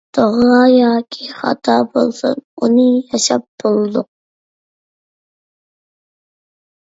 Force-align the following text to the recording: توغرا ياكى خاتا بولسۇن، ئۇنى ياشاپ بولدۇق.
توغرا 0.17 0.59
ياكى 0.77 1.25
خاتا 1.41 1.75
بولسۇن، 1.91 2.41
ئۇنى 2.63 2.85
ياشاپ 3.11 3.45
بولدۇق. 3.65 4.09